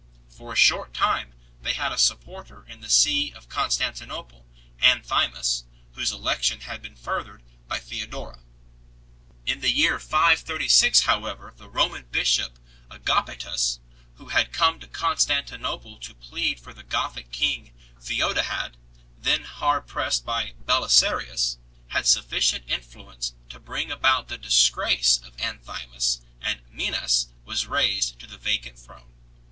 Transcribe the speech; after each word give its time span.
For 0.31 0.51
a 0.51 0.55
short 0.55 0.95
time 0.95 1.35
they 1.61 1.73
had 1.73 1.91
a 1.91 1.97
supporter 1.99 2.65
in 2.67 2.81
the 2.81 2.89
See 2.89 3.31
of 3.33 3.49
Constantinople, 3.49 4.47
Anthimus, 4.81 5.65
whose 5.93 6.11
election 6.11 6.61
had 6.61 6.81
been 6.81 6.95
furthered 6.95 7.43
by 7.67 7.77
Theodora. 7.77 8.39
In 9.45 9.59
the 9.61 9.69
year 9.69 9.99
536 9.99 11.01
however 11.01 11.53
the 11.55 11.69
Roman 11.69 12.05
bishop 12.07 12.57
Agapetus, 12.89 13.79
who 14.15 14.29
had 14.29 14.51
come 14.51 14.79
to 14.79 14.87
Constanti 14.87 15.59
nople 15.61 16.01
to 16.01 16.15
plead 16.15 16.59
for 16.59 16.73
the 16.73 16.81
Gothic 16.81 17.31
king, 17.31 17.71
Theodahad, 17.99 18.77
then 19.19 19.43
hard 19.43 19.85
pressed 19.85 20.25
by 20.25 20.55
Belisarius, 20.65 21.59
had 21.89 22.07
sufficient 22.07 22.65
influence 22.67 23.35
to 23.49 23.59
bring 23.59 23.91
about 23.91 24.29
the 24.29 24.39
disgrace 24.39 25.19
of 25.23 25.37
Anthimus, 25.37 26.21
and 26.41 26.61
Mennas 26.71 27.27
was 27.45 27.67
raised 27.67 28.19
to 28.19 28.25
the 28.25 28.39
vacant 28.39 28.79
throne. 28.79 29.13